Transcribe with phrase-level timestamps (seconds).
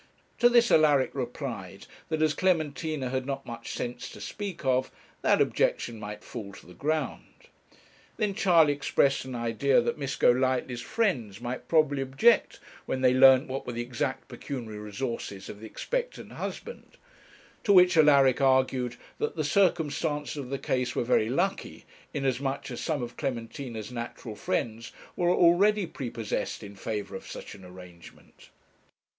[0.39, 4.89] To this Alaric replied that as Clementina had not much sense to speak of,
[5.21, 7.21] that objection might fall to the ground.
[8.17, 13.47] Then Charley expressed an idea that Miss Golightly's friends might probably object when they learnt
[13.47, 16.97] what were the exact pecuniary resources of the expectant husband;
[17.63, 22.81] to which Alaric argued that the circumstances of the case were very lucky, inasmuch as
[22.81, 28.49] some of Clementina's natural friends were already prepossessed in favour of such an arrangement.